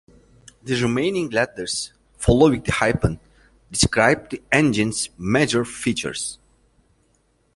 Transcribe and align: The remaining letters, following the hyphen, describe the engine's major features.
The 0.63 0.81
remaining 0.81 1.29
letters, 1.29 1.93
following 2.17 2.63
the 2.63 2.71
hyphen, 2.71 3.19
describe 3.71 4.31
the 4.31 4.41
engine's 4.51 5.11
major 5.15 5.63
features. 5.63 6.39